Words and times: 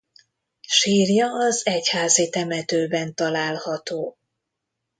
Sírja 0.67 1.27
az 1.33 1.65
egyházi 1.65 2.29
temetőben 2.29 3.15
található. 3.15 4.17